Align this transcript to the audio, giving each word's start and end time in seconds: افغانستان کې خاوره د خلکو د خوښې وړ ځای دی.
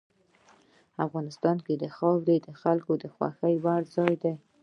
افغانستان 1.05 1.57
کې 1.65 1.73
خاوره 1.97 2.35
د 2.45 2.49
خلکو 2.61 2.91
د 3.03 3.05
خوښې 3.15 3.55
وړ 3.63 3.81
ځای 3.95 4.13
دی. 4.23 4.33